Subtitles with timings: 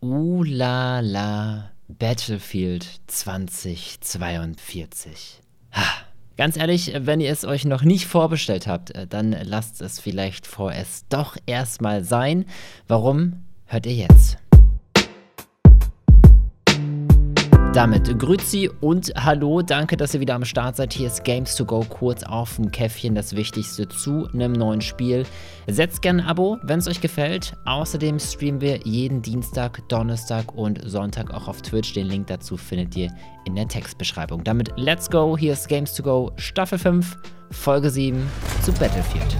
[0.00, 5.40] Uh la la, Battlefield 2042.
[5.72, 5.84] Ha.
[6.36, 10.46] Ganz ehrlich, wenn ihr es euch noch nicht vorbestellt habt, äh, dann lasst es vielleicht
[10.46, 12.44] vorerst doch erstmal sein.
[12.86, 13.44] Warum?
[13.64, 14.36] Hört ihr jetzt.
[17.76, 20.94] Damit Grüezi und Hallo, danke, dass ihr wieder am Start seid.
[20.94, 25.26] Hier ist Games to Go, kurz auf dem Käffchen, das Wichtigste zu einem neuen Spiel.
[25.66, 27.52] Setzt gerne ein Abo, wenn es euch gefällt.
[27.66, 31.92] Außerdem streamen wir jeden Dienstag, Donnerstag und Sonntag auch auf Twitch.
[31.92, 33.12] Den Link dazu findet ihr
[33.44, 34.42] in der Textbeschreibung.
[34.42, 37.14] Damit let's go, hier ist Games to Go, Staffel 5,
[37.50, 38.26] Folge 7
[38.62, 39.36] zu Battlefield.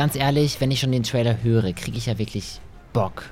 [0.00, 2.58] Ganz ehrlich, wenn ich schon den Trailer höre, kriege ich ja wirklich
[2.94, 3.24] Bock.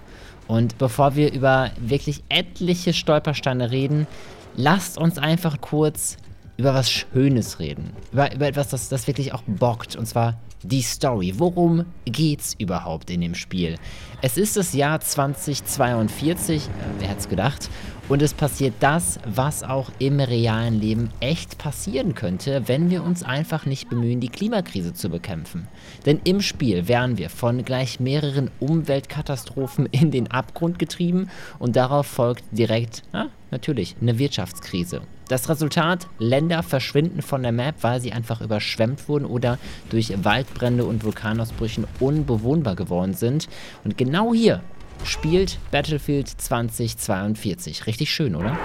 [0.49, 4.07] Und bevor wir über wirklich etliche Stolpersteine reden,
[4.55, 6.19] lasst uns einfach kurz
[6.59, 7.95] über was Schönes reden.
[8.13, 9.97] Über, über etwas, das, das wirklich auch bockt.
[9.97, 11.33] Und zwar die Story.
[11.39, 13.77] Worum geht's überhaupt in dem Spiel?
[14.21, 17.71] Es ist das Jahr 2042, äh, wer hätte es gedacht?
[18.09, 23.23] Und es passiert das, was auch im realen Leben echt passieren könnte, wenn wir uns
[23.23, 25.69] einfach nicht bemühen, die Klimakrise zu bekämpfen.
[26.07, 32.07] Denn im Spiel werden wir von gleich mehreren Umweltkatastrophen in den Abgrund getrieben und darauf
[32.07, 35.03] folgt direkt, ja, natürlich, eine Wirtschaftskrise.
[35.29, 39.59] Das Resultat, Länder verschwinden von der Map, weil sie einfach überschwemmt wurden oder
[39.91, 43.49] durch Waldbrände und Vulkanausbrüchen unbewohnbar geworden sind.
[43.85, 44.63] Und genau hier
[45.05, 47.87] spielt Battlefield 2042.
[47.87, 48.57] Richtig schön, oder?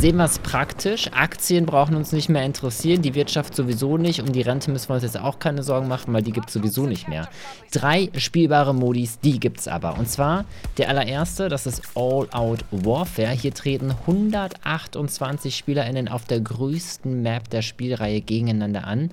[0.00, 1.08] Sehen wir es praktisch.
[1.12, 4.20] Aktien brauchen uns nicht mehr interessieren, die Wirtschaft sowieso nicht.
[4.20, 6.54] Um die Rente müssen wir uns jetzt auch keine Sorgen machen, weil die gibt es
[6.54, 7.28] sowieso nicht mehr.
[7.70, 9.96] Drei spielbare Modis, die gibt es aber.
[9.96, 10.46] Und zwar
[10.78, 13.30] der allererste, das ist All Out Warfare.
[13.30, 19.10] Hier treten 128 SpielerInnen auf der größten Map der Spielreihe gegeneinander an.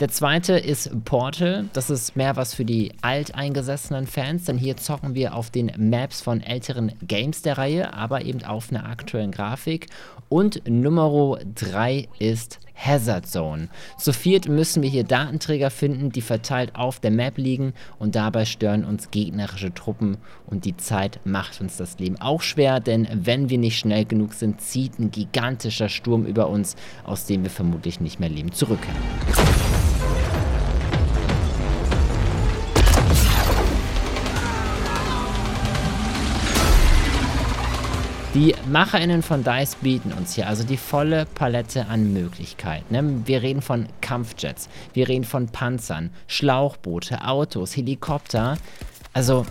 [0.00, 1.66] Der zweite ist Portal.
[1.72, 6.20] Das ist mehr was für die alteingesessenen Fans, denn hier zocken wir auf den Maps
[6.20, 9.86] von älteren Games der Reihe, aber eben auf einer aktuellen Grafik.
[10.28, 13.68] Und Nummer 3 ist Hazard Zone.
[13.98, 18.44] Zu viert müssen wir hier Datenträger finden, die verteilt auf der Map liegen und dabei
[18.44, 23.48] stören uns gegnerische Truppen und die Zeit macht uns das Leben auch schwer, denn wenn
[23.48, 28.00] wir nicht schnell genug sind, zieht ein gigantischer Sturm über uns, aus dem wir vermutlich
[28.00, 29.83] nicht mehr leben zurückkehren.
[38.34, 42.92] Die MacherInnen von DICE bieten uns hier also die volle Palette an Möglichkeiten.
[42.92, 43.22] Ne?
[43.26, 48.58] Wir reden von Kampfjets, wir reden von Panzern, Schlauchboote, Autos, Helikopter.
[49.12, 49.46] Also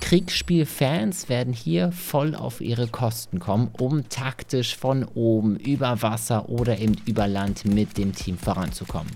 [0.00, 6.78] Kriegsspielfans werden hier voll auf ihre Kosten kommen, um taktisch von oben über Wasser oder
[6.78, 9.12] eben über Land mit dem Team voranzukommen.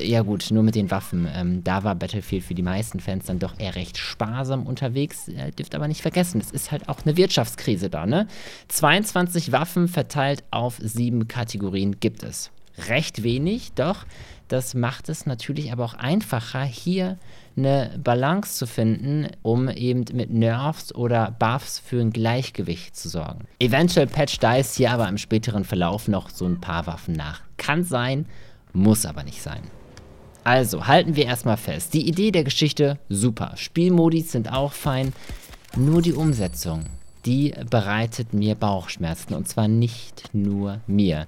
[0.00, 1.28] Ja gut, nur mit den Waffen.
[1.32, 5.28] Ähm, da war Battlefield für die meisten Fans dann doch eher recht sparsam unterwegs.
[5.28, 8.26] Äh, dürft aber nicht vergessen, es ist halt auch eine Wirtschaftskrise da, ne?
[8.68, 12.50] 22 Waffen verteilt auf sieben Kategorien gibt es.
[12.88, 14.04] Recht wenig, doch
[14.48, 17.18] das macht es natürlich aber auch einfacher, hier
[17.56, 23.46] eine Balance zu finden, um eben mit Nerfs oder Buffs für ein Gleichgewicht zu sorgen.
[23.58, 27.42] Eventuell patcht DICE hier aber im späteren Verlauf noch so ein paar Waffen nach.
[27.58, 28.26] Kann sein,
[28.72, 29.62] muss aber nicht sein.
[30.48, 31.92] Also, halten wir erstmal fest.
[31.92, 33.52] Die Idee der Geschichte, super.
[33.56, 35.12] Spielmodis sind auch fein.
[35.76, 36.86] Nur die Umsetzung,
[37.26, 39.34] die bereitet mir Bauchschmerzen.
[39.34, 41.26] Und zwar nicht nur mir.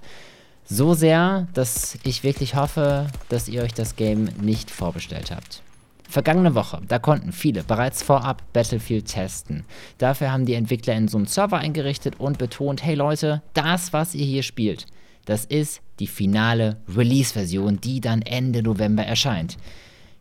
[0.65, 5.61] So sehr, dass ich wirklich hoffe, dass ihr euch das Game nicht vorbestellt habt.
[6.09, 9.67] Vergangene Woche, da konnten viele bereits vorab Battlefield testen.
[9.99, 14.15] Dafür haben die Entwickler in so einen Server eingerichtet und betont, hey Leute, das, was
[14.15, 14.87] ihr hier spielt,
[15.25, 19.57] das ist die finale Release-Version, die dann Ende November erscheint.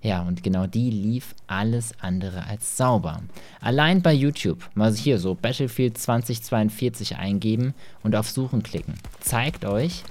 [0.02, 3.22] Ja, und genau die lief alles andere als sauber.
[3.60, 10.04] Allein bei YouTube, mal hier so Battlefield 2042 eingeben und auf Suchen klicken, zeigt euch,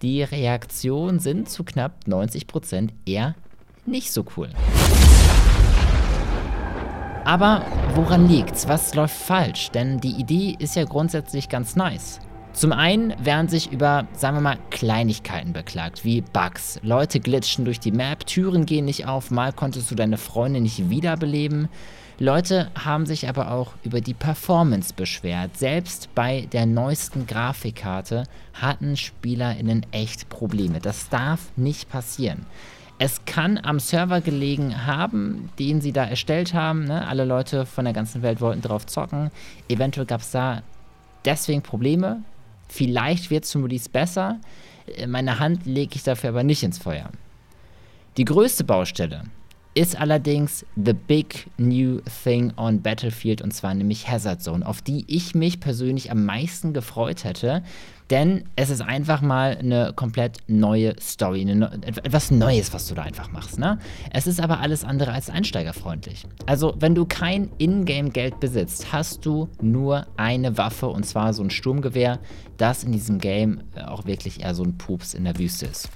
[0.00, 3.34] die Reaktionen sind zu knapp 90% eher
[3.84, 4.48] nicht so cool.
[7.24, 7.64] Aber
[7.94, 8.68] woran liegt's?
[8.68, 9.70] Was läuft falsch?
[9.70, 12.20] Denn die Idee ist ja grundsätzlich ganz nice.
[12.54, 16.78] Zum einen werden sich über, sagen wir mal, Kleinigkeiten beklagt, wie Bugs.
[16.84, 20.88] Leute glitschen durch die Map, Türen gehen nicht auf, mal konntest du deine Freunde nicht
[20.88, 21.68] wiederbeleben.
[22.20, 25.56] Leute haben sich aber auch über die Performance beschwert.
[25.56, 28.22] Selbst bei der neuesten Grafikkarte
[28.52, 30.78] hatten SpielerInnen echt Probleme.
[30.78, 32.46] Das darf nicht passieren.
[33.00, 36.84] Es kann am Server gelegen haben, den sie da erstellt haben.
[36.84, 37.04] Ne?
[37.08, 39.32] Alle Leute von der ganzen Welt wollten drauf zocken.
[39.68, 40.62] Eventuell gab es da
[41.24, 42.22] deswegen Probleme.
[42.68, 44.40] Vielleicht wird es zum Release besser.
[45.06, 47.10] Meine Hand lege ich dafür aber nicht ins Feuer.
[48.16, 49.24] Die größte Baustelle
[49.74, 55.04] ist allerdings the big new thing on Battlefield und zwar nämlich Hazard Zone, auf die
[55.08, 57.62] ich mich persönlich am meisten gefreut hätte,
[58.10, 63.02] denn es ist einfach mal eine komplett neue Story, eine, etwas Neues, was du da
[63.02, 63.58] einfach machst.
[63.58, 63.78] Ne?
[64.10, 66.26] Es ist aber alles andere als einsteigerfreundlich.
[66.46, 71.50] Also, wenn du kein Ingame-Geld besitzt, hast du nur eine Waffe und zwar so ein
[71.50, 72.20] Sturmgewehr,
[72.58, 75.88] das in diesem Game auch wirklich eher so ein Pups in der Wüste ist.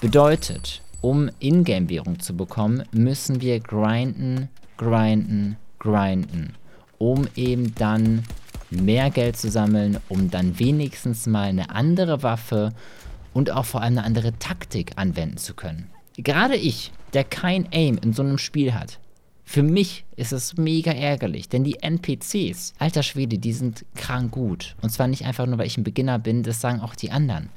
[0.00, 6.54] Bedeutet, um Ingame-Währung zu bekommen, müssen wir grinden, grinden, grinden,
[6.98, 8.24] um eben dann
[8.70, 12.72] mehr Geld zu sammeln, um dann wenigstens mal eine andere Waffe
[13.32, 15.90] und auch vor allem eine andere Taktik anwenden zu können.
[16.16, 18.98] Gerade ich, der kein Aim in so einem Spiel hat,
[19.44, 24.74] für mich ist es mega ärgerlich, denn die NPCs, alter Schwede, die sind krank gut.
[24.82, 27.50] Und zwar nicht einfach nur, weil ich ein Beginner bin, das sagen auch die anderen.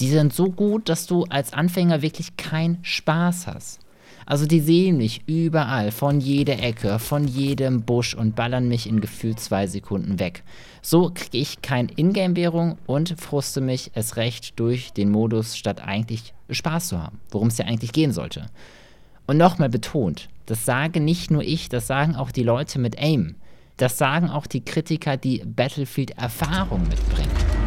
[0.00, 3.80] Die sind so gut, dass du als Anfänger wirklich keinen Spaß hast.
[4.26, 9.00] Also die sehen mich überall, von jeder Ecke, von jedem Busch und ballern mich in
[9.00, 10.44] gefühlt zwei Sekunden weg.
[10.82, 16.34] So kriege ich kein Ingame-Währung und fruste mich es recht durch den Modus, statt eigentlich
[16.50, 18.46] Spaß zu haben, worum es ja eigentlich gehen sollte.
[19.26, 23.34] Und nochmal betont, das sage nicht nur ich, das sagen auch die Leute mit AIM.
[23.78, 27.57] Das sagen auch die Kritiker, die Battlefield-Erfahrung mitbringen.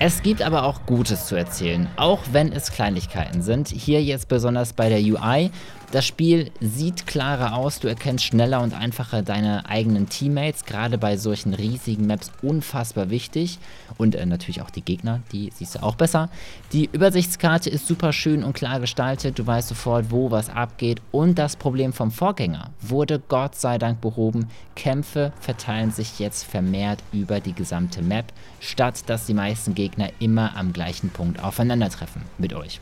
[0.00, 3.66] Es gibt aber auch Gutes zu erzählen, auch wenn es Kleinigkeiten sind.
[3.66, 5.50] Hier jetzt besonders bei der UI.
[5.90, 11.16] Das Spiel sieht klarer aus, du erkennst schneller und einfacher deine eigenen Teammates, gerade bei
[11.16, 13.58] solchen riesigen Maps unfassbar wichtig.
[13.96, 16.28] Und äh, natürlich auch die Gegner, die siehst du auch besser.
[16.72, 21.00] Die Übersichtskarte ist super schön und klar gestaltet, du weißt sofort, wo was abgeht.
[21.10, 24.48] Und das Problem vom Vorgänger wurde Gott sei Dank behoben.
[24.76, 28.26] Kämpfe verteilen sich jetzt vermehrt über die gesamte Map,
[28.60, 29.87] statt dass die meisten Gegner
[30.18, 32.80] immer am gleichen Punkt aufeinandertreffen mit euch.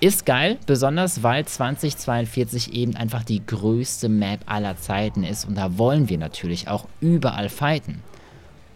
[0.00, 5.78] Ist geil, besonders weil 2042 eben einfach die größte Map aller Zeiten ist und da
[5.78, 8.02] wollen wir natürlich auch überall fighten.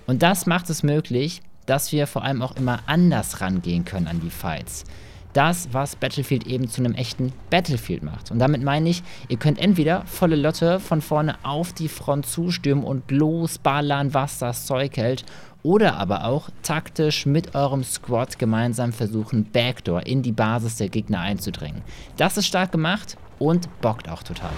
[0.07, 4.21] Und das macht es möglich, dass wir vor allem auch immer anders rangehen können an
[4.21, 4.85] die Fights.
[5.33, 8.31] Das, was Battlefield eben zu einem echten Battlefield macht.
[8.31, 12.85] Und damit meine ich, ihr könnt entweder volle Lotte von vorne auf die Front zustürmen
[12.85, 15.27] und losballern, was das Zeug hält,
[15.67, 21.19] oder aber auch taktisch mit eurem Squad gemeinsam versuchen, Backdoor in die Basis der Gegner
[21.19, 21.83] einzudringen.
[22.17, 24.53] Das ist stark gemacht und bockt auch total.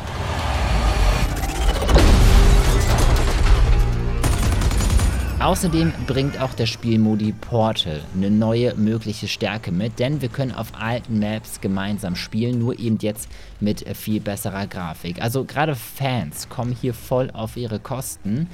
[5.40, 10.72] Außerdem bringt auch der Spielmodi Portal eine neue mögliche Stärke mit, denn wir können auf
[10.78, 15.22] alten Maps gemeinsam spielen, nur eben jetzt mit viel besserer Grafik.
[15.22, 18.50] Also gerade Fans kommen hier voll auf ihre Kosten,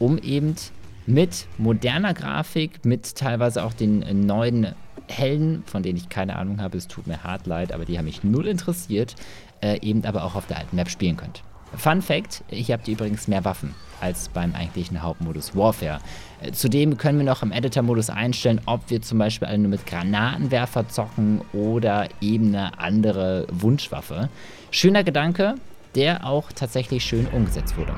[0.00, 0.56] um eben
[1.06, 4.74] mit moderner Grafik, mit teilweise auch den äh, neuen
[5.08, 8.06] Helden, von denen ich keine Ahnung habe, es tut mir hart leid, aber die haben
[8.06, 9.14] mich null interessiert,
[9.60, 11.42] äh, eben aber auch auf der alten Map spielen könnt.
[11.76, 16.00] Fun Fact: Hier habt ihr übrigens mehr Waffen als beim eigentlichen Hauptmodus Warfare.
[16.40, 19.86] Äh, zudem können wir noch im Editor-Modus einstellen, ob wir zum Beispiel alle nur mit
[19.86, 24.28] Granatenwerfer zocken oder eben eine andere Wunschwaffe.
[24.70, 25.56] Schöner Gedanke,
[25.94, 27.94] der auch tatsächlich schön umgesetzt wurde.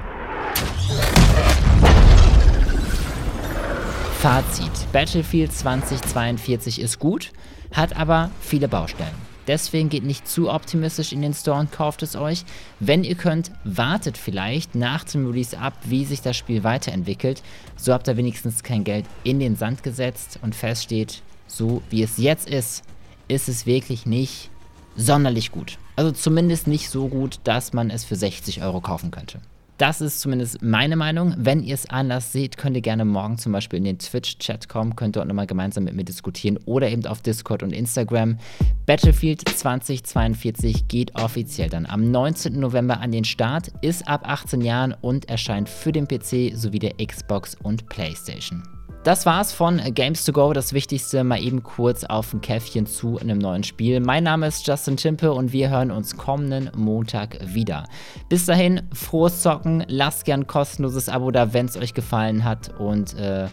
[4.26, 4.73] Fazit.
[4.90, 7.30] Battlefield 2042 ist gut,
[7.71, 9.14] hat aber viele Baustellen.
[9.47, 12.45] Deswegen geht nicht zu optimistisch in den Store und kauft es euch.
[12.80, 17.40] Wenn ihr könnt, wartet vielleicht nach dem Release ab, wie sich das Spiel weiterentwickelt.
[17.76, 22.18] So habt ihr wenigstens kein Geld in den Sand gesetzt und feststeht, so wie es
[22.18, 22.83] jetzt ist,
[23.28, 24.50] ist es wirklich nicht
[24.97, 25.78] sonderlich gut.
[25.95, 29.38] Also zumindest nicht so gut, dass man es für 60 Euro kaufen könnte.
[29.78, 31.35] Das ist zumindest meine Meinung.
[31.37, 34.97] Wenn ihr es anders seht, könnt ihr gerne morgen zum Beispiel in den Twitch-Chat kommen,
[34.97, 38.38] könnt dort nochmal gemeinsam mit mir diskutieren oder eben auf Discord und Instagram.
[38.87, 42.59] Battlefield 2042 geht offiziell dann am 19.
[42.59, 46.95] November an den Start, ist ab 18 Jahren und erscheint für den PC sowie der
[46.97, 48.75] Xbox und PlayStation.
[49.06, 50.52] Das war's von Games to Go.
[50.52, 54.00] Das Wichtigste mal eben kurz auf ein Käffchen zu einem neuen Spiel.
[54.00, 57.86] Mein Name ist Justin Timpe und wir hören uns kommenden Montag wieder.
[58.28, 59.84] Bis dahin, frohes Zocken.
[59.86, 62.80] Lasst gern ein kostenloses Abo da, wenn es euch gefallen hat.
[62.80, 63.46] Und äh,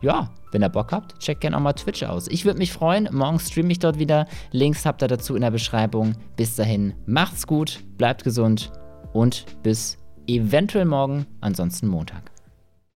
[0.00, 2.28] ja, wenn ihr Bock habt, checkt gerne auch mal Twitch aus.
[2.28, 3.08] Ich würde mich freuen.
[3.10, 4.28] Morgen streame ich dort wieder.
[4.52, 6.14] Links habt ihr dazu in der Beschreibung.
[6.36, 8.70] Bis dahin, macht's gut, bleibt gesund
[9.12, 12.30] und bis eventuell morgen, ansonsten Montag.